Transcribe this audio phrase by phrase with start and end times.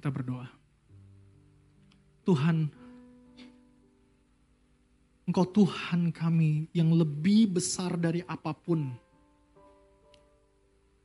[0.00, 0.48] kita berdoa.
[2.24, 2.72] Tuhan,
[5.28, 8.96] Engkau Tuhan kami yang lebih besar dari apa pun.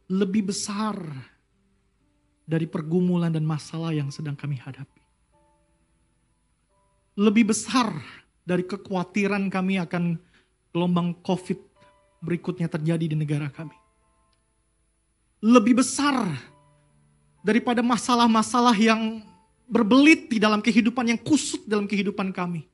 [0.07, 0.95] Lebih besar
[2.47, 5.03] dari pergumulan dan masalah yang sedang kami hadapi.
[7.19, 7.99] Lebih besar
[8.47, 10.15] dari kekhawatiran kami akan
[10.71, 11.59] gelombang COVID
[12.23, 13.75] berikutnya terjadi di negara kami.
[15.43, 16.54] Lebih besar
[17.45, 19.21] daripada masalah-masalah yang
[19.69, 22.65] berbelit di dalam kehidupan yang kusut dalam kehidupan kami.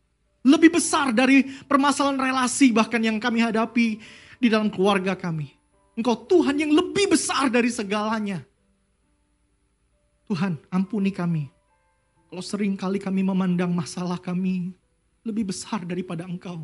[0.48, 4.00] Lebih besar dari permasalahan relasi bahkan yang kami hadapi
[4.40, 5.52] di dalam keluarga kami.
[6.00, 8.40] Engkau Tuhan yang lebih besar dari segalanya.
[10.32, 11.52] Tuhan ampuni kami.
[12.32, 14.72] Kalau sering kali kami memandang masalah kami
[15.28, 16.64] lebih besar daripada Engkau.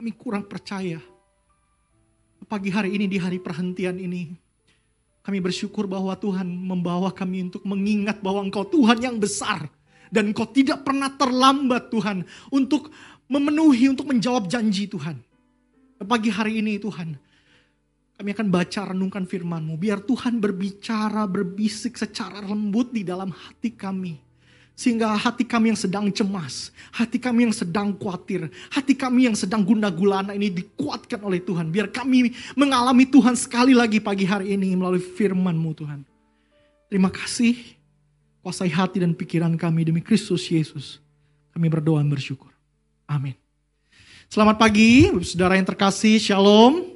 [0.00, 0.96] Kami kurang percaya.
[2.48, 4.32] Pagi hari ini di hari perhentian ini,
[5.28, 9.68] kami bersyukur bahwa Tuhan membawa kami untuk mengingat bahwa Engkau Tuhan yang besar.
[10.08, 12.88] Dan Engkau tidak pernah terlambat Tuhan untuk
[13.28, 15.20] memenuhi, untuk menjawab janji Tuhan.
[16.00, 17.12] Pagi hari ini Tuhan,
[18.16, 19.76] kami akan baca renungkan firman-Mu.
[19.76, 24.27] Biar Tuhan berbicara, berbisik secara lembut di dalam hati kami
[24.78, 29.66] sehingga hati kami yang sedang cemas, hati kami yang sedang khawatir, hati kami yang sedang
[29.66, 31.74] guna gulana ini dikuatkan oleh Tuhan.
[31.74, 36.06] Biar kami mengalami Tuhan sekali lagi pagi hari ini melalui firman-Mu Tuhan.
[36.86, 37.58] Terima kasih,
[38.38, 41.02] kuasai hati dan pikiran kami demi Kristus Yesus.
[41.50, 42.54] Kami berdoa dan bersyukur.
[43.10, 43.34] Amin.
[44.30, 46.86] Selamat pagi, saudara yang terkasih, shalom.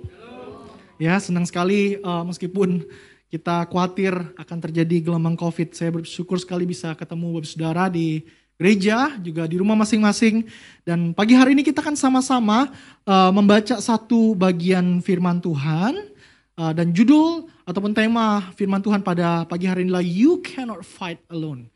[1.02, 2.86] Ya, senang sekali uh, meskipun
[3.32, 5.72] kita khawatir akan terjadi gelombang COVID.
[5.72, 8.28] Saya bersyukur sekali bisa ketemu Bapak Saudara di
[8.60, 10.44] gereja, juga di rumah masing-masing.
[10.84, 12.68] Dan pagi hari ini kita akan sama-sama
[13.08, 16.12] uh, membaca satu bagian firman Tuhan.
[16.52, 21.24] Uh, dan judul ataupun tema firman Tuhan pada pagi hari ini adalah You Cannot Fight
[21.32, 21.72] Alone.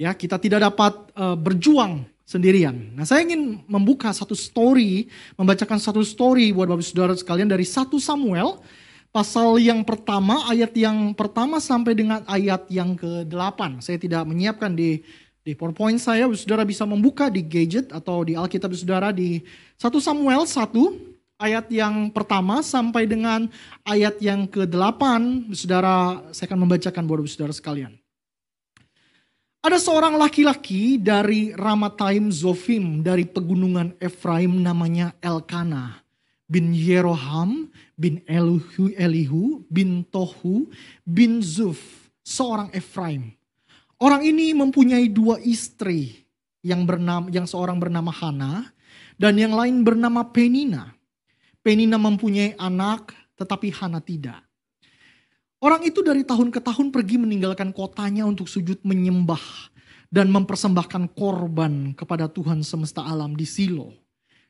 [0.00, 2.96] Ya, kita tidak dapat uh, berjuang sendirian.
[2.96, 8.00] Nah, saya ingin membuka satu story, membacakan satu story buat Bapak Saudara sekalian dari satu
[8.00, 8.56] Samuel
[9.12, 13.82] pasal yang pertama, ayat yang pertama sampai dengan ayat yang ke-8.
[13.82, 15.02] Saya tidak menyiapkan di
[15.48, 19.40] di PowerPoint saya, saudara bisa membuka di gadget atau di Alkitab saudara di
[19.80, 23.48] 1 Samuel 1 ayat yang pertama sampai dengan
[23.88, 25.00] ayat yang ke-8.
[25.56, 27.96] Saudara, saya akan membacakan buat saudara sekalian.
[29.64, 36.07] Ada seorang laki-laki dari Ramataim Zofim dari pegunungan Efraim namanya Elkanah
[36.48, 40.72] bin Yeroham bin Elihu, Elihu bin Tohu
[41.04, 41.78] bin Zuf,
[42.24, 43.36] seorang Efraim.
[44.00, 46.24] Orang ini mempunyai dua istri
[46.64, 48.72] yang bernama yang seorang bernama Hana
[49.20, 50.96] dan yang lain bernama Penina.
[51.60, 54.40] Penina mempunyai anak tetapi Hana tidak.
[55.58, 59.42] Orang itu dari tahun ke tahun pergi meninggalkan kotanya untuk sujud menyembah
[60.06, 63.90] dan mempersembahkan korban kepada Tuhan semesta alam di Silo.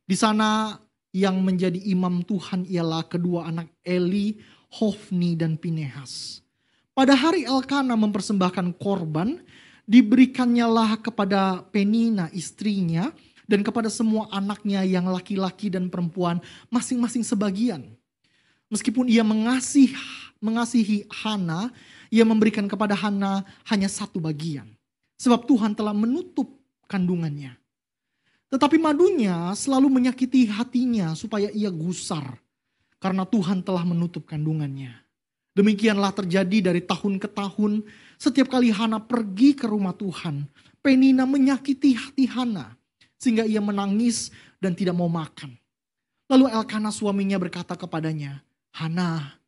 [0.04, 0.76] Di sana
[1.12, 4.38] yang menjadi imam Tuhan ialah kedua anak Eli,
[4.68, 6.44] Hofni dan Pinehas.
[6.92, 9.40] Pada hari Elkana mempersembahkan korban,
[9.88, 13.08] diberikannya lah kepada Penina istrinya
[13.48, 17.88] dan kepada semua anaknya yang laki-laki dan perempuan masing-masing sebagian.
[18.68, 19.96] Meskipun ia mengasihi,
[20.44, 21.72] mengasihi Hana,
[22.12, 24.68] ia memberikan kepada Hana hanya satu bagian.
[25.16, 27.56] Sebab Tuhan telah menutup kandungannya.
[28.48, 32.40] Tetapi madunya selalu menyakiti hatinya supaya ia gusar.
[32.98, 34.90] Karena Tuhan telah menutup kandungannya.
[35.54, 37.84] Demikianlah terjadi dari tahun ke tahun.
[38.16, 40.48] Setiap kali Hana pergi ke rumah Tuhan.
[40.80, 42.74] Penina menyakiti hati Hana.
[43.18, 44.30] Sehingga ia menangis
[44.62, 45.54] dan tidak mau makan.
[46.28, 48.42] Lalu Elkana suaminya berkata kepadanya.
[48.70, 49.38] Hana,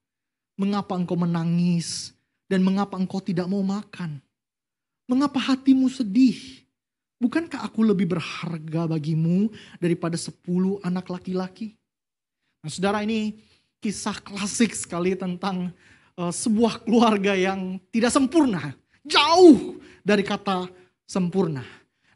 [0.59, 2.17] mengapa engkau menangis?
[2.51, 4.19] Dan mengapa engkau tidak mau makan?
[5.07, 6.67] Mengapa hatimu sedih?
[7.21, 11.77] Bukankah aku lebih berharga bagimu daripada sepuluh anak laki-laki?
[12.65, 13.37] Nah saudara ini
[13.77, 15.69] kisah klasik sekali tentang
[16.17, 18.73] uh, sebuah keluarga yang tidak sempurna.
[19.05, 20.69] Jauh dari kata
[21.05, 21.61] sempurna.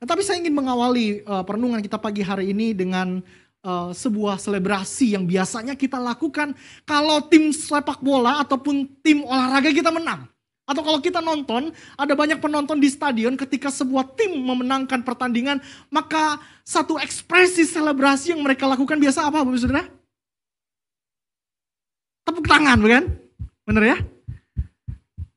[0.00, 3.20] Nah, tapi saya ingin mengawali uh, perenungan kita pagi hari ini dengan
[3.64, 6.52] uh, sebuah selebrasi yang biasanya kita lakukan
[6.84, 10.28] kalau tim sepak bola ataupun tim olahraga kita menang.
[10.64, 15.60] Atau kalau kita nonton, ada banyak penonton di stadion ketika sebuah tim memenangkan pertandingan,
[15.92, 19.84] maka satu ekspresi selebrasi yang mereka lakukan biasa apa Bapak Saudara?
[22.24, 23.04] Tepuk tangan, bukan?
[23.68, 23.98] Benar ya?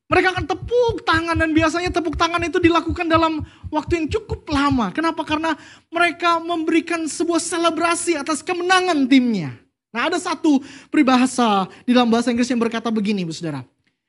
[0.08, 4.88] Mereka akan tepuk tangan dan biasanya tepuk tangan itu dilakukan dalam waktu yang cukup lama.
[4.96, 5.20] Kenapa?
[5.20, 5.52] Karena
[5.92, 9.52] mereka memberikan sebuah selebrasi atas kemenangan timnya.
[9.92, 13.60] Nah ada satu peribahasa di dalam bahasa Inggris yang berkata begini, Bu Saudara.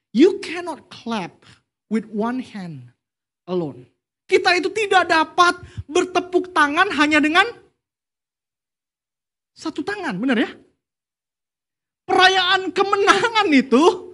[0.09, 1.45] You cannot clap
[1.89, 2.89] with one hand
[3.45, 3.85] alone.
[4.29, 5.57] Kita itu tidak dapat
[5.89, 7.45] bertepuk tangan hanya dengan
[9.57, 10.49] satu tangan, benar ya?
[12.05, 14.13] Perayaan kemenangan itu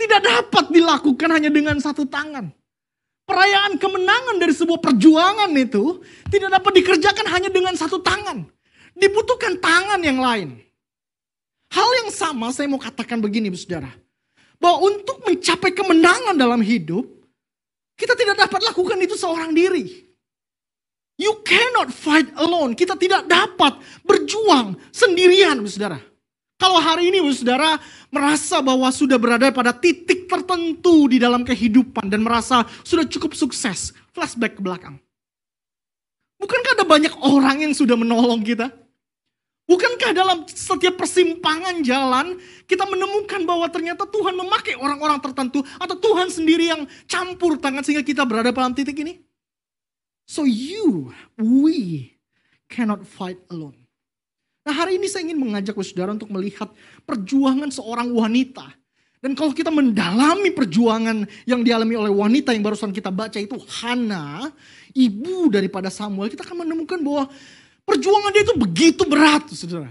[0.00, 2.52] tidak dapat dilakukan hanya dengan satu tangan.
[3.28, 6.02] Perayaan kemenangan dari sebuah perjuangan itu
[6.32, 8.42] tidak dapat dikerjakan hanya dengan satu tangan.
[8.96, 10.58] Dibutuhkan tangan yang lain.
[11.70, 13.94] Hal yang sama saya mau katakan begini, saudara.
[14.60, 17.08] Bahwa untuk mencapai kemenangan dalam hidup,
[17.96, 20.08] kita tidak dapat lakukan itu seorang diri.
[21.20, 22.72] You cannot fight alone.
[22.72, 26.00] Kita tidak dapat berjuang sendirian, saudara.
[26.56, 27.76] Kalau hari ini, saudara,
[28.08, 33.92] merasa bahwa sudah berada pada titik tertentu di dalam kehidupan dan merasa sudah cukup sukses,
[34.12, 34.96] flashback ke belakang.
[36.40, 38.72] Bukankah ada banyak orang yang sudah menolong kita?
[39.70, 42.34] Bukankah dalam setiap persimpangan jalan
[42.66, 48.02] kita menemukan bahwa ternyata Tuhan memakai orang-orang tertentu atau Tuhan sendiri yang campur tangan sehingga
[48.02, 49.22] kita berada dalam titik ini?
[50.26, 52.10] So you, we
[52.66, 53.78] cannot fight alone.
[54.66, 56.74] Nah hari ini saya ingin mengajak saudara untuk melihat
[57.06, 58.74] perjuangan seorang wanita.
[59.20, 64.48] Dan kalau kita mendalami perjuangan yang dialami oleh wanita yang barusan kita baca itu Hana,
[64.96, 67.28] ibu daripada Samuel, kita akan menemukan bahwa
[67.84, 69.90] Perjuangan dia itu begitu berat, saudara.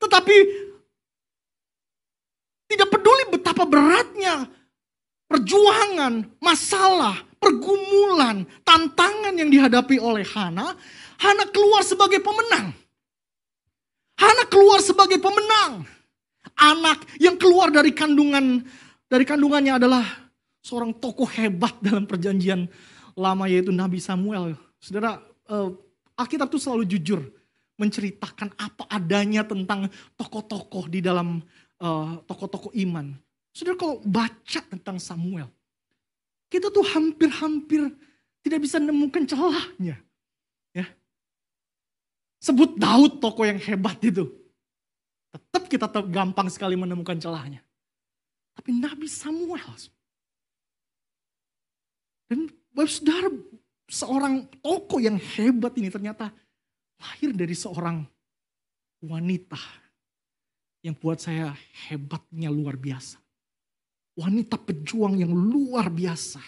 [0.00, 0.36] Tetapi
[2.70, 4.48] tidak peduli betapa beratnya
[5.30, 10.74] perjuangan, masalah, pergumulan, tantangan yang dihadapi oleh Hana,
[11.22, 12.74] Hana keluar sebagai pemenang.
[14.18, 15.86] Hana keluar sebagai pemenang.
[16.60, 18.60] Anak yang keluar dari kandungan
[19.08, 20.04] dari kandungannya adalah
[20.60, 22.68] seorang tokoh hebat dalam perjanjian
[23.16, 24.56] lama yaitu Nabi Samuel.
[24.76, 25.68] Saudara, eh,
[26.20, 27.20] Alkitab itu selalu jujur
[27.80, 29.88] menceritakan apa adanya tentang
[30.20, 31.40] tokoh-tokoh di dalam
[31.80, 33.16] uh, tokoh-tokoh iman.
[33.56, 35.48] Saudara kalau baca tentang Samuel,
[36.52, 37.88] kita tuh hampir-hampir
[38.44, 39.96] tidak bisa menemukan celahnya.
[40.76, 40.86] Ya.
[42.44, 44.28] Sebut Daud tokoh yang hebat itu.
[45.32, 47.64] Tetap kita gampang sekali menemukan celahnya.
[48.52, 49.72] Tapi Nabi Samuel.
[52.28, 52.50] Dan
[52.86, 53.32] saudara
[53.90, 56.30] seorang tokoh yang hebat ini ternyata
[57.02, 58.06] lahir dari seorang
[59.02, 59.58] wanita
[60.86, 61.52] yang buat saya
[61.90, 63.18] hebatnya luar biasa.
[64.14, 66.40] Wanita pejuang yang luar biasa.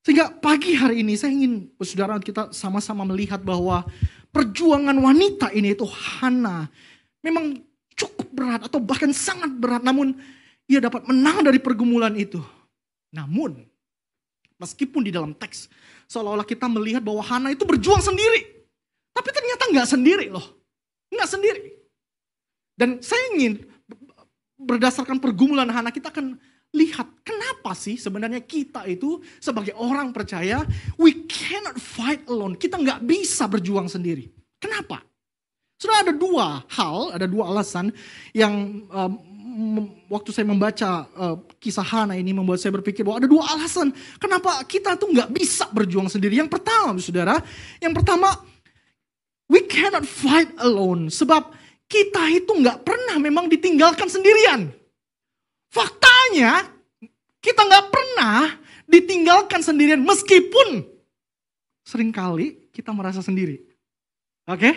[0.00, 3.84] Sehingga pagi hari ini saya ingin saudara kita sama-sama melihat bahwa
[4.32, 6.72] perjuangan wanita ini itu Hana
[7.20, 7.60] memang
[7.92, 10.16] cukup berat atau bahkan sangat berat namun
[10.64, 12.40] ia dapat menang dari pergumulan itu.
[13.12, 13.69] Namun
[14.60, 15.72] meskipun di dalam teks
[16.10, 18.66] Seolah-olah kita melihat bahwa Hana itu berjuang sendiri.
[19.14, 20.42] Tapi ternyata nggak sendiri loh.
[21.14, 21.62] Nggak sendiri.
[22.74, 23.62] Dan saya ingin
[24.58, 26.34] berdasarkan pergumulan Hana kita akan
[26.74, 30.66] lihat kenapa sih sebenarnya kita itu sebagai orang percaya
[30.98, 32.58] we cannot fight alone.
[32.58, 34.26] Kita nggak bisa berjuang sendiri.
[34.58, 35.06] Kenapa?
[35.78, 37.94] Sudah ada dua hal, ada dua alasan
[38.34, 39.29] yang um,
[40.08, 44.62] waktu saya membaca uh, kisah Hana ini membuat saya berpikir bahwa ada dua alasan kenapa
[44.64, 46.40] kita tuh nggak bisa berjuang sendiri.
[46.40, 47.36] Yang pertama, saudara,
[47.78, 48.34] yang pertama
[49.46, 51.52] we cannot fight alone sebab
[51.90, 54.72] kita itu nggak pernah memang ditinggalkan sendirian.
[55.70, 56.66] Faktanya
[57.38, 58.58] kita nggak pernah
[58.90, 60.82] ditinggalkan sendirian meskipun
[61.86, 63.62] sering kali kita merasa sendiri.
[64.50, 64.58] Oke?
[64.58, 64.74] Okay?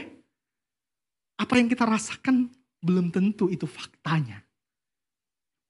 [1.41, 2.51] Apa yang kita rasakan
[2.83, 4.42] belum tentu itu faktanya.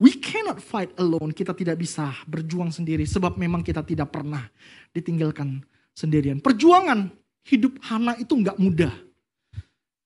[0.04, 1.32] We cannot fight alone.
[1.32, 4.44] Kita tidak bisa berjuang sendiri sebab memang kita tidak pernah
[4.92, 5.64] ditinggalkan
[5.96, 6.44] sendirian.
[6.44, 7.08] Perjuangan
[7.48, 8.92] hidup Hana itu nggak mudah.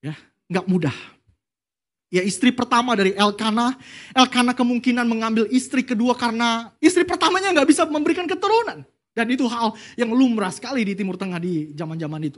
[0.05, 0.13] Ya,
[0.53, 0.93] nggak mudah.
[2.13, 3.73] Ya istri pertama dari Elkana,
[4.13, 8.85] Elkana kemungkinan mengambil istri kedua karena istri pertamanya nggak bisa memberikan keturunan.
[9.17, 12.37] Dan itu hal yang lumrah sekali di Timur Tengah di zaman-zaman itu.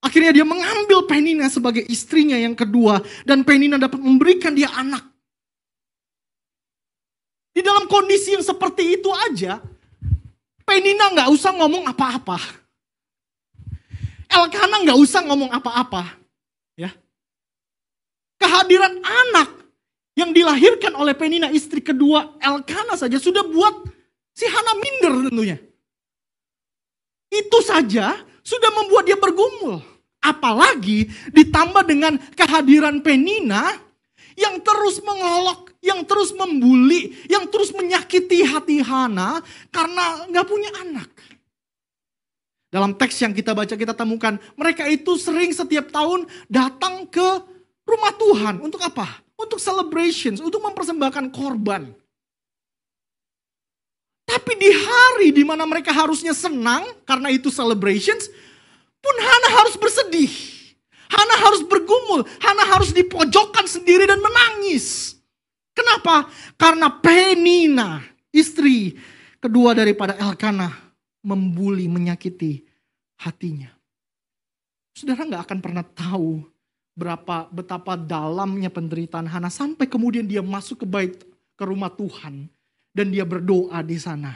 [0.00, 3.04] Akhirnya dia mengambil Penina sebagai istrinya yang kedua.
[3.28, 5.17] Dan Penina dapat memberikan dia anak.
[7.58, 9.58] Di dalam kondisi yang seperti itu aja,
[10.62, 12.38] Penina nggak usah ngomong apa-apa.
[14.30, 16.06] Elkana nggak usah ngomong apa-apa.
[16.78, 16.94] Ya.
[18.38, 19.50] Kehadiran anak
[20.14, 23.90] yang dilahirkan oleh Penina istri kedua Elkana saja sudah buat
[24.38, 25.58] si Hana minder tentunya.
[27.26, 29.82] Itu saja sudah membuat dia bergumul.
[30.22, 33.87] Apalagi ditambah dengan kehadiran Penina
[34.38, 39.42] yang terus mengolok, yang terus membuli, yang terus menyakiti hati Hana
[39.74, 41.10] karena nggak punya anak.
[42.70, 47.28] Dalam teks yang kita baca kita temukan mereka itu sering setiap tahun datang ke
[47.82, 49.24] rumah Tuhan untuk apa?
[49.34, 51.90] Untuk celebrations, untuk mempersembahkan korban.
[54.28, 58.28] Tapi di hari di mana mereka harusnya senang karena itu celebrations,
[59.00, 60.57] pun Hana harus bersedih.
[61.08, 65.16] Hana harus bergumul, Hana harus dipojokkan sendiri dan menangis.
[65.72, 66.28] Kenapa?
[66.58, 68.02] Karena Penina,
[68.34, 68.98] istri
[69.38, 70.74] kedua daripada Elkanah,
[71.22, 72.66] membuli, menyakiti
[73.20, 73.70] hatinya.
[74.92, 76.42] Saudara nggak akan pernah tahu
[76.98, 81.14] berapa betapa dalamnya penderitaan Hana sampai kemudian dia masuk ke bait
[81.54, 82.50] ke rumah Tuhan
[82.90, 84.34] dan dia berdoa di sana.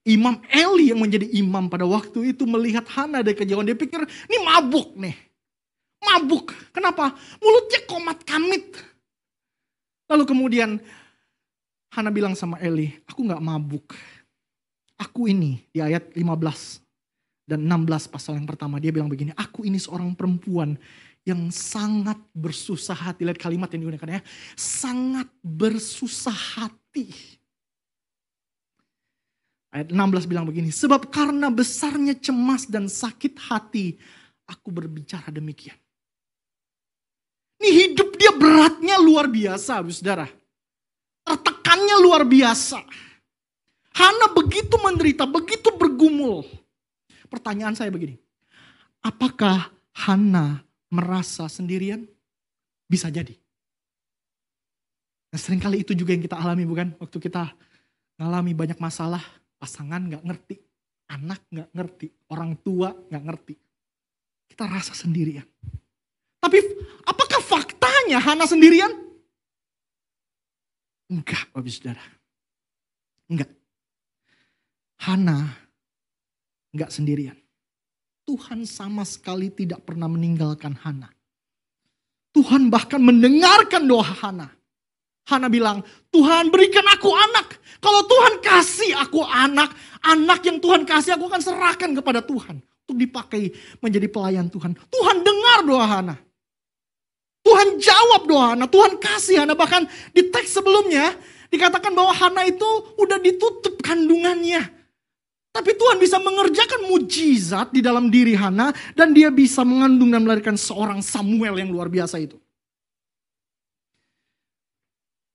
[0.00, 4.38] Imam Eli yang menjadi imam pada waktu itu melihat Hana dari kejauhan dia pikir ini
[4.40, 5.12] mabuk nih.
[6.10, 6.50] Mabuk.
[6.74, 7.14] Kenapa?
[7.38, 8.74] Mulutnya komat kamit.
[10.10, 10.82] Lalu kemudian
[11.90, 13.94] Hana bilang sama Eli, aku nggak mabuk.
[14.98, 16.22] Aku ini di ayat 15
[17.50, 20.78] dan 16 pasal yang pertama dia bilang begini, aku ini seorang perempuan
[21.26, 23.26] yang sangat bersusah hati.
[23.26, 24.22] Lihat kalimat yang digunakan ya,
[24.54, 27.10] sangat bersusah hati.
[29.74, 33.98] Ayat 16 bilang begini, sebab karena besarnya cemas dan sakit hati,
[34.46, 35.78] aku berbicara demikian.
[37.60, 40.24] Ini hidup dia beratnya luar biasa, saudara.
[41.28, 42.80] Tertekannya luar biasa.
[43.92, 46.48] Hana begitu menderita, begitu bergumul.
[47.28, 48.16] Pertanyaan saya begini.
[49.04, 52.08] Apakah Hana merasa sendirian?
[52.88, 53.36] Bisa jadi.
[55.30, 56.96] Nah, sering kali itu juga yang kita alami bukan?
[56.96, 57.52] Waktu kita
[58.16, 59.22] ngalami banyak masalah,
[59.60, 60.56] pasangan nggak ngerti,
[61.12, 63.54] anak nggak ngerti, orang tua nggak ngerti.
[64.48, 65.46] Kita rasa sendirian.
[66.40, 66.58] Tapi
[67.20, 68.88] apakah faktanya Hana sendirian?
[71.12, 72.04] Enggak, Bapak Saudara.
[73.28, 73.52] Enggak.
[75.04, 75.52] Hana
[76.72, 77.36] nggak sendirian.
[78.24, 81.12] Tuhan sama sekali tidak pernah meninggalkan Hana.
[82.32, 84.48] Tuhan bahkan mendengarkan doa Hana.
[85.26, 85.82] Hana bilang,
[86.14, 87.58] Tuhan berikan aku anak.
[87.82, 92.62] Kalau Tuhan kasih aku anak, anak yang Tuhan kasih aku akan serahkan kepada Tuhan.
[92.86, 93.50] Untuk dipakai
[93.82, 94.78] menjadi pelayan Tuhan.
[94.78, 96.16] Tuhan dengar doa Hana.
[97.50, 99.58] Tuhan jawab doa Hana, Tuhan kasih Hana.
[99.58, 101.18] Bahkan di teks sebelumnya
[101.50, 104.70] dikatakan bahwa Hana itu udah ditutup kandungannya.
[105.50, 110.54] Tapi Tuhan bisa mengerjakan mujizat di dalam diri Hana dan dia bisa mengandung dan melahirkan
[110.54, 112.38] seorang Samuel yang luar biasa itu.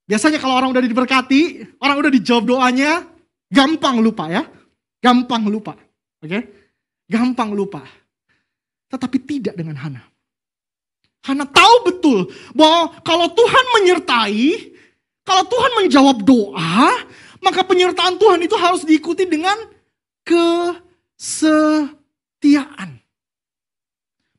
[0.08, 1.42] Biasanya kalau orang udah diberkati,
[1.84, 3.04] orang udah dijawab doanya,
[3.52, 4.48] gampang lupa ya.
[5.04, 5.76] Gampang lupa.
[6.24, 6.32] Oke?
[6.32, 6.42] Okay?
[7.12, 7.84] Gampang lupa.
[8.88, 10.15] Tetapi tidak dengan Hana.
[11.26, 14.78] Hana tahu betul bahwa kalau Tuhan menyertai,
[15.26, 17.02] kalau Tuhan menjawab doa,
[17.42, 19.58] maka penyertaan Tuhan itu harus diikuti dengan
[20.22, 21.50] kesetiaan.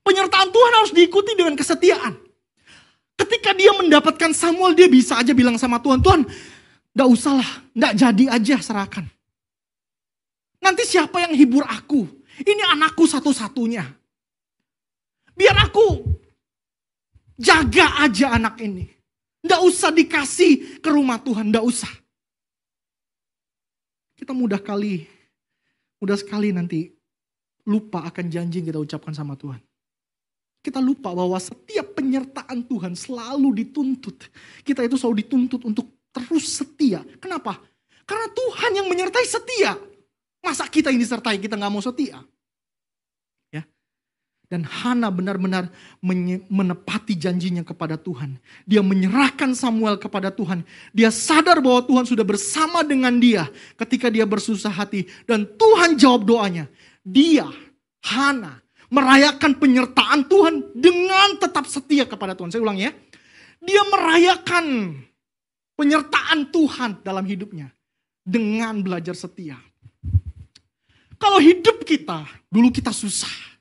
[0.06, 2.14] Penyertaan Tuhan harus diikuti dengan kesetiaan.
[3.18, 6.22] Ketika dia mendapatkan Samuel, dia bisa aja bilang sama Tuhan, Tuhan,
[6.94, 9.10] gak usahlah, gak jadi aja serahkan.
[10.62, 12.06] Nanti siapa yang hibur aku?
[12.46, 13.82] Ini anakku satu-satunya.
[15.34, 16.16] Biar aku
[17.36, 18.88] jaga aja anak ini.
[19.46, 21.92] Gak usah dikasih ke rumah Tuhan, gak usah.
[24.16, 25.16] Kita mudah kali
[26.00, 26.92] Mudah sekali nanti
[27.66, 29.60] lupa akan janji yang kita ucapkan sama Tuhan.
[30.60, 34.28] Kita lupa bahwa setiap penyertaan Tuhan selalu dituntut.
[34.66, 37.06] Kita itu selalu dituntut untuk terus setia.
[37.22, 37.54] Kenapa?
[38.02, 39.78] Karena Tuhan yang menyertai setia.
[40.42, 42.18] Masa kita ini disertai kita nggak mau setia?
[44.46, 45.74] Dan Hana benar-benar
[46.46, 48.38] menepati janjinya kepada Tuhan.
[48.62, 50.62] Dia menyerahkan Samuel kepada Tuhan.
[50.94, 55.10] Dia sadar bahwa Tuhan sudah bersama dengan dia ketika dia bersusah hati.
[55.26, 56.70] Dan Tuhan jawab doanya.
[57.02, 57.50] Dia,
[58.06, 62.54] Hana, merayakan penyertaan Tuhan dengan tetap setia kepada Tuhan.
[62.54, 62.94] Saya ulang ya.
[63.58, 64.94] Dia merayakan
[65.74, 67.74] penyertaan Tuhan dalam hidupnya
[68.22, 69.58] dengan belajar setia.
[71.18, 73.55] Kalau hidup kita, dulu kita susah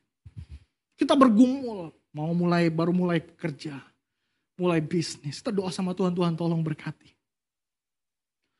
[0.95, 3.75] kita bergumul, mau mulai baru mulai kerja,
[4.55, 5.43] mulai bisnis.
[5.43, 7.11] Kita doa sama Tuhan, Tuhan tolong berkati.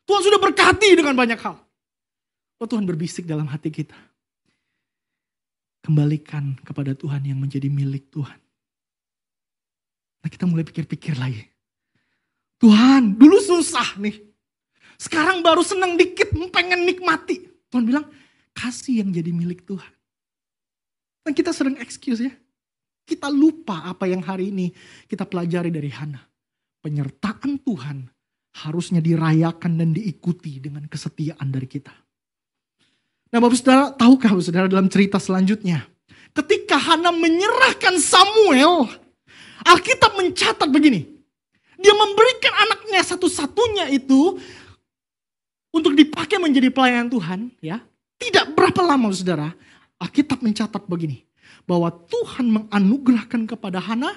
[0.05, 1.57] Tuhan sudah berkati dengan banyak hal.
[2.61, 3.97] Oh, Tuhan berbisik dalam hati kita.
[5.83, 8.39] Kembalikan kepada Tuhan yang menjadi milik Tuhan.
[10.25, 11.45] Nah kita mulai pikir-pikir lagi.
[12.57, 14.17] Tuhan, dulu susah nih.
[14.97, 17.45] Sekarang baru senang dikit, pengen nikmati.
[17.69, 18.05] Tuhan bilang,
[18.55, 19.93] kasih yang jadi milik Tuhan.
[21.25, 22.33] Dan kita sering excuse ya.
[23.05, 24.69] Kita lupa apa yang hari ini
[25.09, 26.21] kita pelajari dari Hana.
[26.85, 28.05] Penyertaan Tuhan
[28.61, 31.93] harusnya dirayakan dan diikuti dengan kesetiaan dari kita.
[33.33, 35.81] Nah Bapak Saudara, tahukah Bapak Saudara dalam cerita selanjutnya?
[36.29, 38.85] Ketika Hana menyerahkan Samuel,
[39.65, 41.09] Alkitab mencatat begini.
[41.75, 44.37] Dia memberikan anaknya satu-satunya itu
[45.75, 47.83] untuk dipakai menjadi pelayan Tuhan, ya,
[48.15, 49.51] tidak berapa lama saudara,
[50.01, 51.23] Alkitab mencatat begini,
[51.63, 54.11] bahwa Tuhan menganugerahkan kepada Hana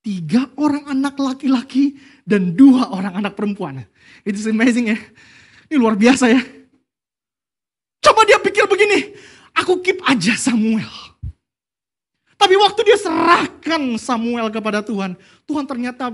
[0.00, 3.84] tiga orang anak laki-laki dan dua orang anak perempuan.
[4.24, 4.98] It's amazing ya.
[5.68, 6.40] Ini luar biasa ya.
[8.00, 9.12] Coba dia pikir begini,
[9.52, 10.88] aku keep aja Samuel.
[12.40, 15.12] Tapi waktu dia serahkan Samuel kepada Tuhan,
[15.44, 16.08] Tuhan ternyata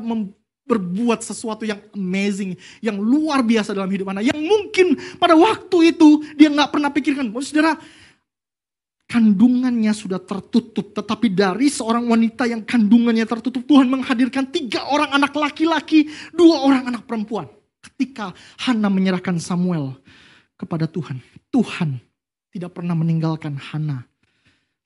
[0.67, 4.35] berbuat sesuatu yang amazing, yang luar biasa dalam hidup anak.
[4.35, 4.87] Yang mungkin
[5.23, 7.31] pada waktu itu dia nggak pernah pikirkan.
[7.31, 7.79] Oh, saudara,
[9.07, 10.93] kandungannya sudah tertutup.
[10.93, 16.91] Tetapi dari seorang wanita yang kandungannya tertutup, Tuhan menghadirkan tiga orang anak laki-laki, dua orang
[16.95, 17.47] anak perempuan.
[17.81, 18.35] Ketika
[18.67, 19.95] Hana menyerahkan Samuel
[20.59, 21.23] kepada Tuhan,
[21.55, 22.03] Tuhan
[22.51, 24.05] tidak pernah meninggalkan Hana,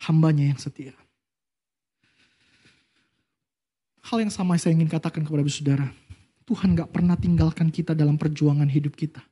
[0.04, 0.92] hambanya yang setia.
[4.04, 5.88] Hal yang sama saya ingin katakan kepada saudara.
[6.42, 9.22] Tuhan gak pernah tinggalkan kita dalam perjuangan hidup kita.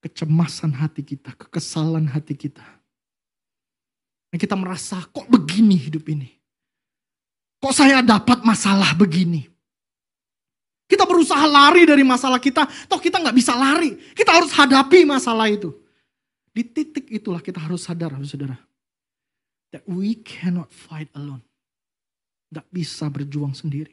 [0.00, 2.77] Kecemasan hati kita, kekesalan hati kita.
[4.28, 6.28] Dan kita merasa kok begini hidup ini.
[7.58, 9.48] Kok saya dapat masalah begini.
[10.88, 13.92] Kita berusaha lari dari masalah kita, toh kita nggak bisa lari.
[14.16, 15.72] Kita harus hadapi masalah itu.
[16.52, 18.56] Di titik itulah kita harus sadar, saudara.
[19.68, 21.44] That we cannot fight alone.
[22.48, 23.92] Gak bisa berjuang sendiri.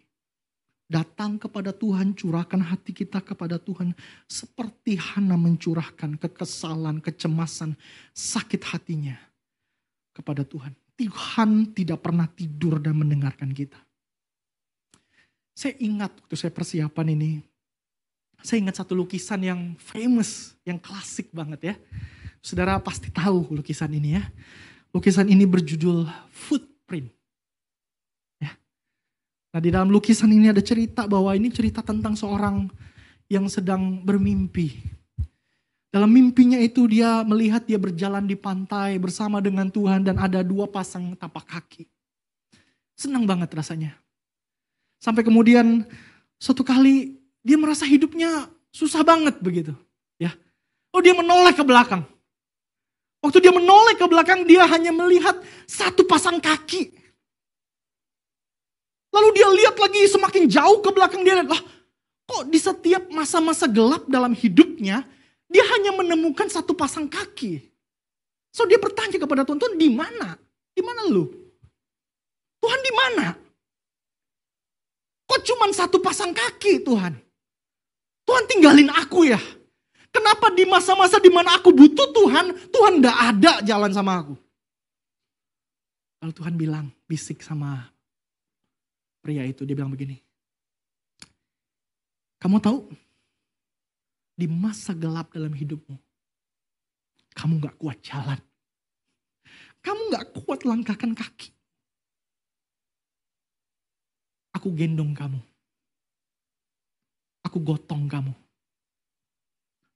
[0.88, 3.92] Datang kepada Tuhan, curahkan hati kita kepada Tuhan.
[4.24, 7.76] Seperti Hana mencurahkan kekesalan, kecemasan,
[8.16, 9.20] sakit hatinya
[10.16, 10.72] kepada Tuhan.
[10.96, 13.76] Tuhan tidak pernah tidur dan mendengarkan kita.
[15.52, 17.32] Saya ingat waktu saya persiapan ini,
[18.40, 21.76] saya ingat satu lukisan yang famous, yang klasik banget ya.
[22.40, 24.24] Saudara pasti tahu lukisan ini ya.
[24.96, 27.12] Lukisan ini berjudul Footprint.
[29.56, 32.68] Nah di dalam lukisan ini ada cerita bahwa ini cerita tentang seorang
[33.32, 34.84] yang sedang bermimpi.
[35.96, 40.68] Dalam mimpinya itu dia melihat dia berjalan di pantai bersama dengan Tuhan dan ada dua
[40.68, 41.88] pasang tapak kaki.
[43.00, 43.96] Senang banget rasanya.
[45.00, 45.88] Sampai kemudian
[46.36, 49.72] suatu kali dia merasa hidupnya susah banget begitu.
[50.20, 50.36] Ya,
[50.92, 52.04] Oh dia menoleh ke belakang.
[53.24, 56.92] Waktu dia menoleh ke belakang dia hanya melihat satu pasang kaki
[59.16, 61.62] Lalu dia lihat lagi semakin jauh ke belakang dia lihat, lah
[62.28, 65.08] kok di setiap masa-masa gelap dalam hidupnya,
[65.56, 67.64] dia hanya menemukan satu pasang kaki.
[68.52, 70.36] So dia bertanya kepada Tuhan, Tuhan di mana?
[70.76, 71.32] Di mana lu?
[72.60, 73.32] Tuhan di mana?
[75.24, 77.16] Kok cuma satu pasang kaki Tuhan?
[78.28, 79.40] Tuhan tinggalin aku ya.
[80.12, 84.36] Kenapa di masa-masa di mana aku butuh Tuhan, Tuhan gak ada jalan sama aku?
[86.20, 87.96] Lalu Tuhan bilang, bisik sama
[89.24, 90.20] pria itu, dia bilang begini.
[92.44, 92.92] Kamu tahu,
[94.36, 95.96] di masa gelap dalam hidupmu,
[97.34, 98.40] kamu gak kuat jalan.
[99.80, 101.50] Kamu gak kuat langkahkan kaki.
[104.56, 105.40] Aku gendong kamu.
[107.48, 108.34] Aku gotong kamu.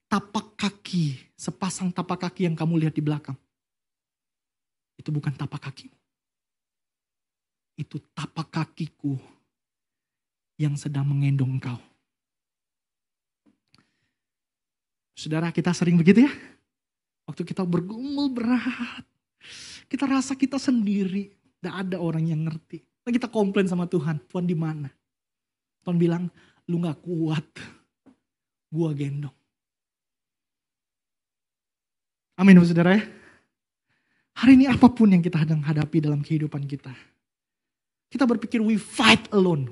[0.10, 3.38] Tapak kaki, sepasang tapak kaki yang kamu lihat di belakang.
[4.98, 6.00] Itu bukan tapak kakimu
[7.80, 9.16] itu tapak kakiku
[10.60, 11.80] yang sedang mengendong kau.
[15.20, 16.32] Saudara kita sering begitu ya.
[17.28, 19.04] Waktu kita bergumul berat.
[19.92, 21.36] Kita rasa kita sendiri.
[21.60, 22.80] Tidak ada orang yang ngerti.
[23.04, 24.24] Dan kita komplain sama Tuhan.
[24.32, 24.88] Tuhan di mana?
[25.84, 26.32] Tuhan bilang,
[26.72, 27.44] lu gak kuat.
[28.72, 29.36] Gua gendong.
[32.40, 33.04] Amin saudara ya.
[34.40, 36.96] Hari ini apa pun yang kita sedang hadapi dalam kehidupan kita.
[38.08, 39.68] Kita berpikir we fight alone.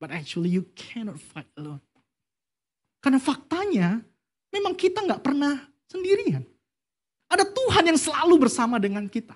[0.00, 1.84] But actually you cannot fight alone.
[3.04, 4.00] Karena faktanya
[4.50, 6.44] memang kita nggak pernah sendirian.
[7.30, 9.34] Ada Tuhan yang selalu bersama dengan kita.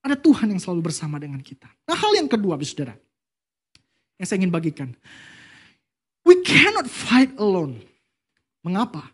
[0.00, 1.68] Ada Tuhan yang selalu bersama dengan kita.
[1.84, 2.96] Nah hal yang kedua saudara.
[4.16, 4.88] Yang saya ingin bagikan.
[6.24, 7.82] We cannot fight alone.
[8.62, 9.10] Mengapa?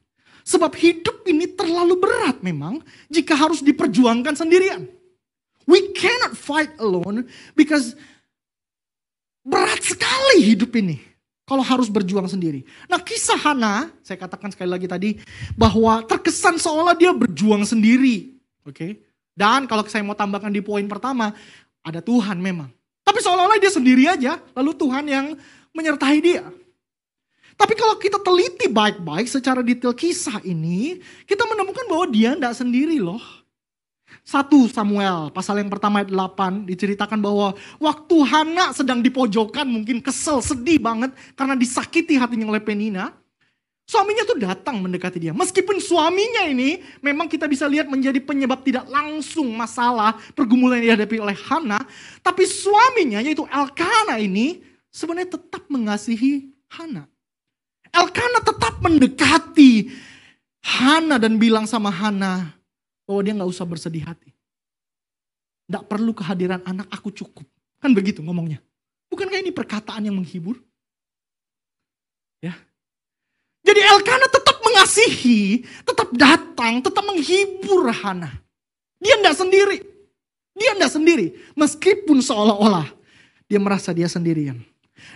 [0.46, 2.78] Sebab hidup ini terlalu berat memang
[3.10, 4.86] jika harus diperjuangkan sendirian.
[5.66, 7.26] We cannot fight alone
[7.58, 7.98] because
[9.42, 11.02] berat sekali hidup ini.
[11.46, 12.66] Kalau harus berjuang sendiri.
[12.90, 15.10] Nah kisah Hana, saya katakan sekali lagi tadi,
[15.54, 18.34] bahwa terkesan seolah dia berjuang sendiri.
[18.66, 18.74] Oke.
[18.74, 18.90] Okay?
[19.30, 21.30] Dan kalau saya mau tambahkan di poin pertama,
[21.86, 22.66] ada Tuhan memang.
[23.06, 25.26] Tapi seolah-olah dia sendiri aja, lalu Tuhan yang
[25.70, 26.42] menyertai dia.
[27.54, 32.98] Tapi kalau kita teliti baik-baik secara detail kisah ini, kita menemukan bahwa dia tidak sendiri
[32.98, 33.22] loh.
[34.26, 40.02] 1 Samuel pasal yang pertama ayat 8 diceritakan bahwa waktu Hana sedang di pojokan mungkin
[40.02, 43.14] kesel, sedih banget karena disakiti hatinya oleh Penina.
[43.86, 45.30] Suaminya tuh datang mendekati dia.
[45.30, 51.22] Meskipun suaminya ini memang kita bisa lihat menjadi penyebab tidak langsung masalah pergumulan yang dihadapi
[51.22, 51.78] oleh Hana.
[52.18, 54.58] Tapi suaminya yaitu Elkana ini
[54.90, 57.06] sebenarnya tetap mengasihi Hana.
[57.94, 59.86] Elkana tetap mendekati
[60.66, 62.56] Hana dan bilang sama Hana
[63.06, 64.34] bahwa dia nggak usah bersedih hati.
[65.66, 67.46] Tidak perlu kehadiran anak aku cukup.
[67.78, 68.58] Kan begitu ngomongnya.
[69.10, 70.58] Bukankah ini perkataan yang menghibur?
[72.42, 72.54] Ya.
[73.66, 78.30] Jadi Elkana tetap mengasihi, tetap datang, tetap menghibur Hana.
[79.02, 79.78] Dia tidak sendiri.
[80.54, 81.26] Dia tidak sendiri.
[81.58, 82.86] Meskipun seolah-olah
[83.46, 84.58] dia merasa dia sendirian.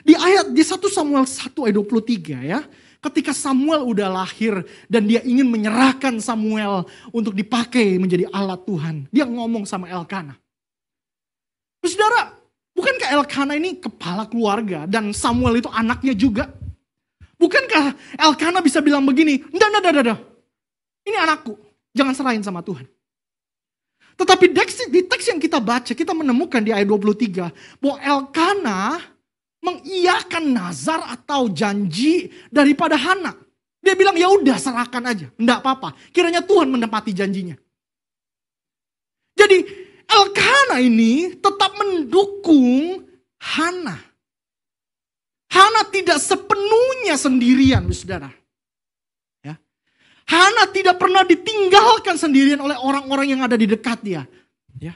[0.07, 2.61] Di ayat di 1 Samuel 1 ayat 23 ya.
[3.01, 6.85] Ketika Samuel udah lahir dan dia ingin menyerahkan Samuel
[7.17, 9.09] untuk dipakai menjadi alat Tuhan.
[9.09, 10.37] Dia ngomong sama Elkana.
[11.81, 12.37] Saudara,
[12.77, 16.53] bukankah Elkana ini kepala keluarga dan Samuel itu anaknya juga?
[17.41, 20.21] Bukankah Elkana bisa bilang begini, enggak, enggak, enggak.
[21.09, 21.57] Ini anakku,
[21.97, 22.85] jangan serahin sama Tuhan.
[24.21, 24.53] Tetapi
[24.93, 27.49] di teks yang kita baca, kita menemukan di ayat 23,
[27.81, 29.01] bahwa Elkana
[29.61, 33.37] mengiyakan nazar atau janji daripada Hana.
[33.81, 35.97] Dia bilang ya udah serahkan aja, enggak apa-apa.
[36.13, 37.57] Kiranya Tuhan menepati janjinya.
[39.37, 39.65] Jadi
[40.11, 43.07] Elkana ini tetap mendukung
[43.41, 43.97] Hana.
[45.51, 48.31] Hana tidak sepenuhnya sendirian, saudara.
[49.43, 49.57] Ya.
[50.29, 54.23] Hana tidak pernah ditinggalkan sendirian oleh orang-orang yang ada di dekat dia.
[54.79, 54.95] Ya.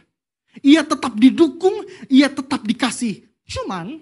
[0.62, 3.26] Ia tetap didukung, ia tetap dikasih.
[3.48, 3.98] Cuman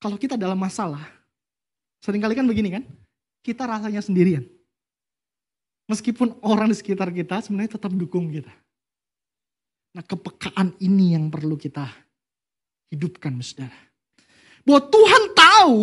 [0.00, 1.04] kalau kita dalam masalah,
[2.00, 2.84] sering kali kan begini kan,
[3.44, 4.48] kita rasanya sendirian.
[5.92, 8.50] Meskipun orang di sekitar kita sebenarnya tetap dukung kita.
[9.92, 11.84] Nah kepekaan ini yang perlu kita
[12.94, 13.74] hidupkan saudara.
[14.64, 15.80] Bahwa Tuhan tahu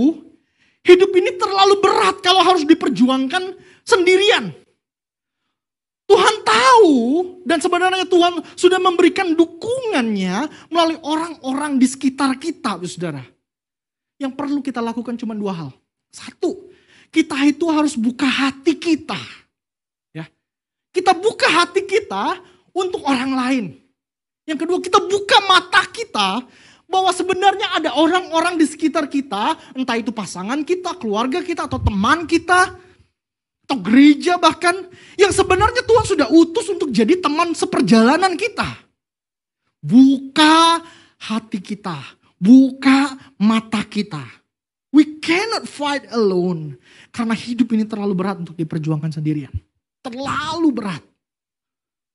[0.87, 3.53] hidup ini terlalu berat kalau harus diperjuangkan
[3.83, 4.55] sendirian.
[6.07, 6.95] Tuhan tahu
[7.43, 13.36] dan sebenarnya Tuhan sudah memberikan dukungannya melalui orang-orang di sekitar kita, saudara.
[14.17, 15.69] Yang perlu kita lakukan cuma dua hal.
[16.09, 16.67] Satu,
[17.13, 19.19] kita itu harus buka hati kita.
[20.11, 20.25] Ya.
[20.91, 22.41] Kita buka hati kita
[22.73, 23.65] untuk orang lain.
[24.47, 26.41] Yang kedua, kita buka mata kita
[26.87, 32.23] bahwa sebenarnya ada orang-orang di sekitar kita, entah itu pasangan kita, keluarga kita, atau teman
[32.23, 32.79] kita,
[33.67, 34.87] atau gereja bahkan,
[35.19, 38.65] yang sebenarnya Tuhan sudah utus untuk jadi teman seperjalanan kita.
[39.83, 40.79] Buka
[41.19, 41.99] hati kita,
[42.37, 44.21] Buka mata kita.
[44.93, 46.77] We cannot fight alone.
[47.09, 49.53] Karena hidup ini terlalu berat untuk diperjuangkan sendirian.
[50.05, 51.03] Terlalu berat.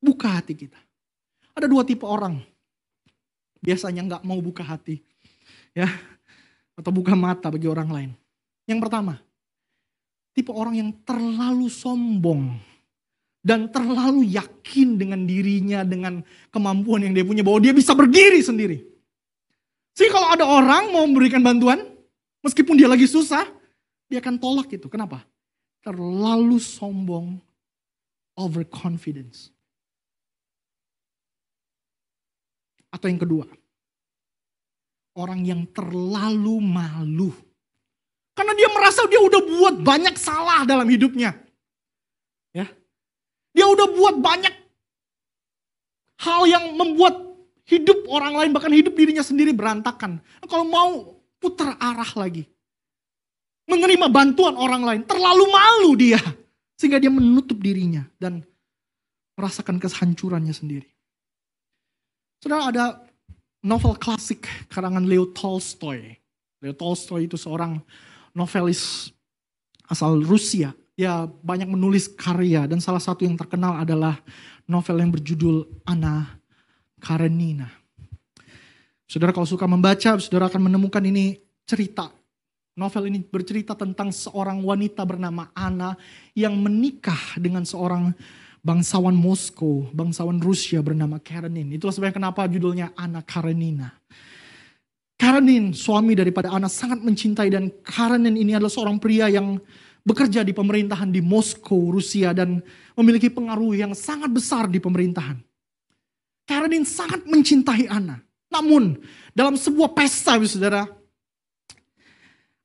[0.02, 0.78] Buka hati kita.
[1.52, 2.40] Ada dua tipe orang.
[3.62, 4.98] Biasanya nggak mau buka hati.
[5.76, 5.86] ya
[6.74, 8.10] Atau buka mata bagi orang lain.
[8.66, 9.14] Yang pertama.
[10.32, 12.56] Tipe orang yang terlalu sombong.
[13.42, 16.22] Dan terlalu yakin dengan dirinya, dengan
[16.54, 17.42] kemampuan yang dia punya.
[17.42, 18.91] Bahwa dia bisa berdiri sendiri.
[19.92, 21.84] Sih kalau ada orang mau memberikan bantuan,
[22.40, 23.44] meskipun dia lagi susah,
[24.08, 24.88] dia akan tolak itu.
[24.88, 25.24] Kenapa?
[25.84, 27.36] Terlalu sombong,
[28.36, 29.52] overconfidence.
[32.92, 33.48] Atau yang kedua,
[35.16, 37.32] orang yang terlalu malu.
[38.32, 41.36] Karena dia merasa dia udah buat banyak salah dalam hidupnya.
[42.52, 42.68] Ya.
[43.52, 44.54] Dia udah buat banyak
[46.20, 47.31] hal yang membuat
[47.72, 50.20] Hidup orang lain, bahkan hidup dirinya sendiri berantakan.
[50.44, 52.44] Kalau mau putar arah lagi.
[53.64, 55.00] Menerima bantuan orang lain.
[55.08, 56.20] Terlalu malu dia.
[56.76, 58.44] Sehingga dia menutup dirinya dan
[59.40, 60.92] merasakan kehancurannya sendiri.
[62.44, 62.84] Saudara ada
[63.64, 66.12] novel klasik karangan Leo Tolstoy.
[66.60, 67.80] Leo Tolstoy itu seorang
[68.36, 69.08] novelis
[69.88, 70.76] asal Rusia.
[70.92, 74.20] Ya banyak menulis karya dan salah satu yang terkenal adalah
[74.68, 76.41] novel yang berjudul Anna
[77.02, 77.66] Karenina.
[79.10, 82.08] Saudara kalau suka membaca, saudara akan menemukan ini cerita.
[82.72, 85.92] Novel ini bercerita tentang seorang wanita bernama Anna
[86.32, 88.16] yang menikah dengan seorang
[88.64, 91.76] bangsawan Moskow, bangsawan Rusia bernama Karenin.
[91.76, 93.92] Itulah sebabnya kenapa judulnya Anna Karenina.
[95.20, 99.60] Karenin, suami daripada Anna, sangat mencintai dan Karenin ini adalah seorang pria yang
[100.02, 102.64] bekerja di pemerintahan di Moskow, Rusia dan
[102.96, 105.51] memiliki pengaruh yang sangat besar di pemerintahan.
[106.46, 108.18] Karenin sangat mencintai Ana.
[108.52, 109.00] Namun
[109.32, 110.84] dalam sebuah pesta saudara,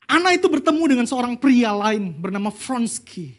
[0.08, 3.36] Ana itu bertemu dengan seorang pria lain bernama Fronsky.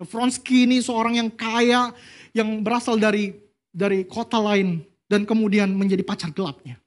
[0.00, 1.92] Fronsky ini seorang yang kaya,
[2.32, 3.36] yang berasal dari
[3.68, 6.80] dari kota lain dan kemudian menjadi pacar gelapnya.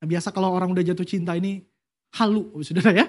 [0.00, 1.64] Nah, biasa kalau orang udah jatuh cinta ini
[2.16, 3.06] halu, saudara ya.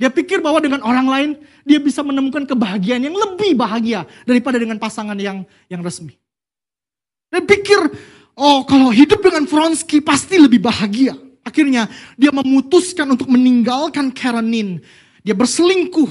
[0.00, 1.30] Dia pikir bahwa dengan orang lain
[1.68, 6.16] dia bisa menemukan kebahagiaan yang lebih bahagia daripada dengan pasangan yang yang resmi.
[7.30, 7.78] Dia pikir,
[8.34, 11.14] oh kalau hidup dengan Fronsky pasti lebih bahagia.
[11.46, 11.88] Akhirnya
[12.18, 14.82] dia memutuskan untuk meninggalkan Karenin.
[15.22, 16.10] Dia berselingkuh.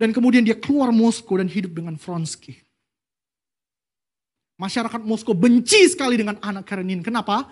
[0.00, 2.56] Dan kemudian dia keluar Moskow dan hidup dengan Fronsky.
[4.60, 7.00] Masyarakat Moskow benci sekali dengan anak Karenin.
[7.00, 7.48] Kenapa?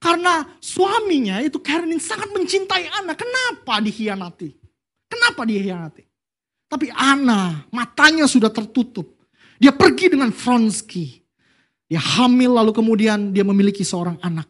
[0.00, 3.20] Karena suaminya itu Karenin sangat mencintai anak.
[3.20, 4.48] Kenapa dikhianati?
[5.10, 6.06] Kenapa dia hianati?
[6.70, 9.18] Tapi Ana, matanya sudah tertutup.
[9.60, 11.19] Dia pergi dengan Fronsky.
[11.90, 14.46] Dia hamil lalu kemudian dia memiliki seorang anak.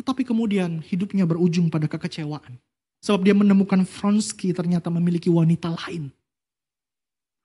[0.00, 2.56] Tetapi kemudian hidupnya berujung pada kekecewaan.
[3.04, 6.08] Sebab dia menemukan Fronsky ternyata memiliki wanita lain.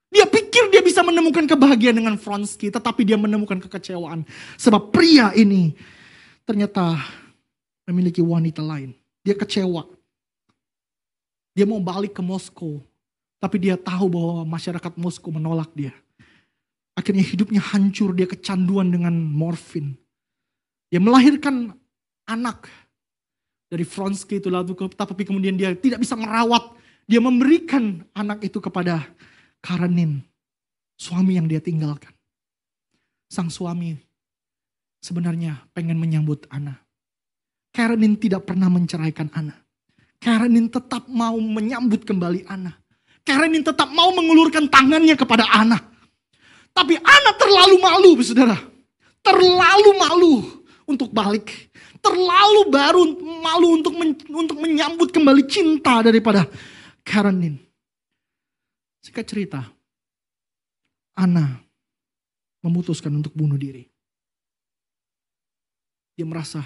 [0.07, 4.23] Dia pikir dia bisa menemukan kebahagiaan dengan Fronsky, tetapi dia menemukan kekecewaan.
[4.55, 5.75] Sebab pria ini
[6.47, 6.95] ternyata
[7.83, 8.95] memiliki wanita lain.
[9.19, 9.83] Dia kecewa.
[11.51, 12.79] Dia mau balik ke Moskow.
[13.35, 15.91] Tapi dia tahu bahwa masyarakat Moskow menolak dia.
[16.95, 19.99] Akhirnya hidupnya hancur, dia kecanduan dengan morfin.
[20.88, 21.75] Dia melahirkan
[22.23, 22.71] anak
[23.67, 26.71] dari Fronsky itu lalu tapi kemudian dia tidak bisa merawat.
[27.05, 29.05] Dia memberikan anak itu kepada
[29.62, 30.25] Karenin,
[30.97, 32.13] suami yang dia tinggalkan.
[33.29, 33.93] Sang suami
[35.01, 36.81] sebenarnya pengen menyambut Ana.
[37.75, 39.53] Karenin tidak pernah menceraikan Ana.
[40.17, 42.73] Karenin tetap mau menyambut kembali Ana.
[43.21, 45.77] Karenin tetap mau mengulurkan tangannya kepada Ana.
[46.75, 48.59] Tapi Ana terlalu malu, saudara.
[49.23, 50.33] Terlalu malu
[50.83, 51.71] untuk balik.
[52.03, 53.03] Terlalu baru
[53.41, 56.43] malu untuk men, untuk menyambut kembali cinta daripada
[57.01, 57.55] Karenin.
[59.01, 59.61] Singkat cerita,
[61.15, 61.63] Ana
[62.59, 63.88] memutuskan untuk bunuh diri.
[66.19, 66.59] Dia merasa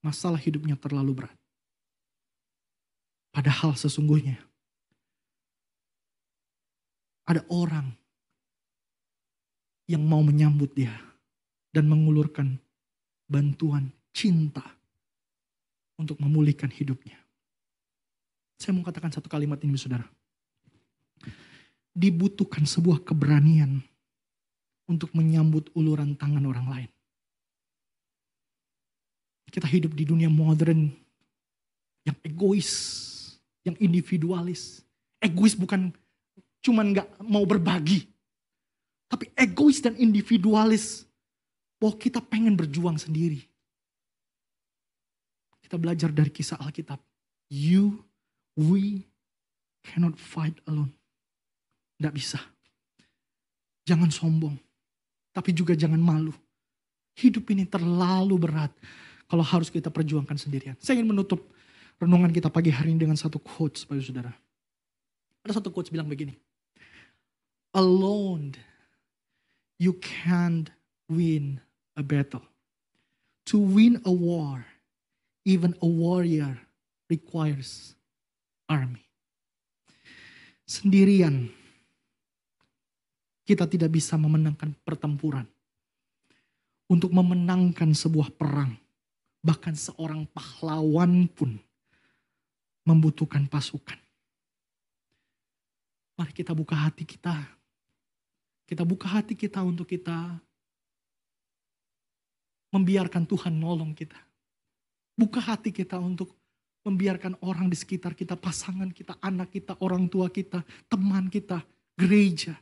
[0.00, 1.36] masalah hidupnya terlalu berat.
[3.32, 4.36] Padahal sesungguhnya
[7.24, 8.01] ada orang
[9.92, 10.96] yang mau menyambut dia
[11.68, 12.56] dan mengulurkan
[13.28, 14.64] bantuan cinta
[16.00, 17.20] untuk memulihkan hidupnya.
[18.56, 20.08] Saya mau katakan satu kalimat ini saudara.
[21.92, 23.84] Dibutuhkan sebuah keberanian
[24.88, 26.90] untuk menyambut uluran tangan orang lain.
[29.52, 30.88] Kita hidup di dunia modern
[32.08, 32.72] yang egois,
[33.68, 34.80] yang individualis.
[35.20, 35.92] Egois bukan
[36.64, 38.11] cuman nggak mau berbagi.
[39.12, 41.04] Tapi egois dan individualis.
[41.76, 43.44] Bahwa kita pengen berjuang sendiri.
[45.60, 46.96] Kita belajar dari kisah Alkitab.
[47.52, 48.00] You,
[48.56, 49.04] we
[49.84, 50.94] cannot fight alone.
[52.00, 52.40] Nggak bisa.
[53.84, 54.56] Jangan sombong.
[55.34, 56.32] Tapi juga jangan malu.
[57.18, 58.72] Hidup ini terlalu berat.
[59.28, 60.76] Kalau harus kita perjuangkan sendirian.
[60.80, 61.40] Saya ingin menutup
[61.96, 64.32] renungan kita pagi hari ini dengan satu quote, Saudara.
[65.42, 66.36] Ada satu quote bilang begini.
[67.72, 68.52] Alone,
[69.82, 70.70] you can't
[71.10, 71.58] win
[71.98, 72.46] a battle.
[73.50, 74.62] To win a war,
[75.42, 76.54] even a warrior
[77.10, 77.98] requires
[78.70, 79.02] army.
[80.62, 81.50] Sendirian,
[83.42, 85.50] kita tidak bisa memenangkan pertempuran.
[86.86, 88.78] Untuk memenangkan sebuah perang,
[89.42, 91.58] bahkan seorang pahlawan pun
[92.86, 93.98] membutuhkan pasukan.
[96.14, 97.61] Mari kita buka hati kita.
[98.72, 100.40] Kita buka hati kita untuk kita
[102.72, 104.16] membiarkan Tuhan nolong kita.
[105.12, 106.32] Buka hati kita untuk
[106.80, 111.60] membiarkan orang di sekitar kita, pasangan kita, anak kita, orang tua kita, teman kita,
[112.00, 112.56] gereja.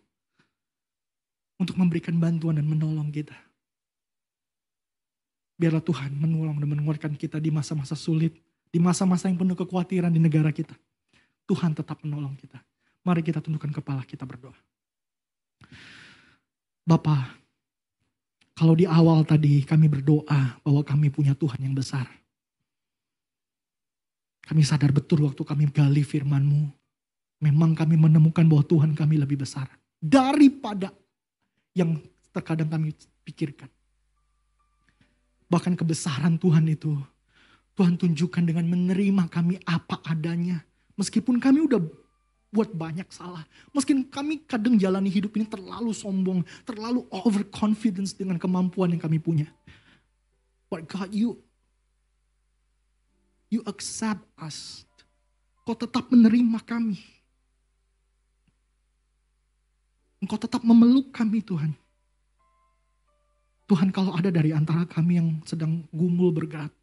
[1.62, 3.38] Untuk memberikan bantuan dan menolong kita.
[5.62, 8.34] Biarlah Tuhan menolong dan menguatkan kita di masa-masa sulit
[8.66, 10.74] di masa-masa yang penuh kekhawatiran di negara kita.
[11.46, 12.58] Tuhan tetap menolong kita.
[13.06, 14.58] Mari kita tundukkan kepala kita berdoa.
[16.84, 17.40] Bapak,
[18.56, 22.04] kalau di awal tadi kami berdoa bahwa kami punya Tuhan yang besar.
[24.44, 26.68] Kami sadar betul waktu kami gali firman-Mu.
[27.40, 29.70] Memang kami menemukan bahwa Tuhan kami lebih besar.
[29.96, 30.92] Daripada
[31.72, 31.96] yang
[32.34, 32.92] terkadang kami
[33.24, 33.70] pikirkan.
[35.48, 36.94] Bahkan kebesaran Tuhan itu
[37.80, 40.60] Tuhan tunjukkan dengan menerima kami apa adanya.
[41.00, 41.80] Meskipun kami udah
[42.50, 43.46] buat banyak salah.
[43.70, 49.46] Meskipun kami kadang jalani hidup ini terlalu sombong, terlalu overconfidence dengan kemampuan yang kami punya.
[50.66, 51.38] But God, you
[53.50, 54.86] you accept us.
[55.66, 56.98] Kau tetap menerima kami.
[60.20, 61.72] Engkau tetap memeluk kami Tuhan.
[63.70, 66.74] Tuhan kalau ada dari antara kami yang sedang gumul bergerak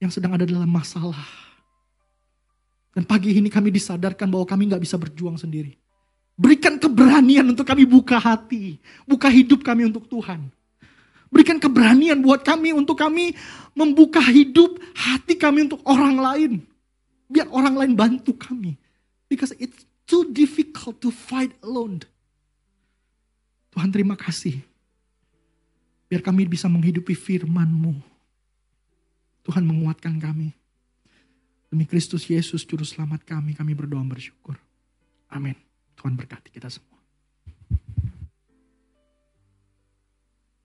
[0.00, 1.45] yang sedang ada dalam masalah.
[2.96, 5.76] Dan pagi ini kami disadarkan bahwa kami nggak bisa berjuang sendiri.
[6.32, 10.48] Berikan keberanian untuk kami buka hati, buka hidup kami untuk Tuhan.
[11.28, 13.36] Berikan keberanian buat kami untuk kami
[13.76, 16.52] membuka hidup hati kami untuk orang lain.
[17.28, 18.80] Biar orang lain bantu kami.
[19.28, 22.00] Because it's too difficult to fight alone.
[23.76, 24.56] Tuhan terima kasih.
[26.08, 27.92] Biar kami bisa menghidupi firman-Mu.
[29.44, 30.56] Tuhan menguatkan kami.
[31.66, 34.54] Demi Kristus Yesus Juru Selamat kami, kami berdoa bersyukur.
[35.32, 35.58] Amin.
[35.98, 36.95] Tuhan berkati kita semua.